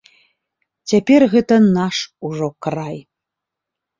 [0.91, 1.97] Цяпер гэта наш
[2.31, 2.97] ужо край.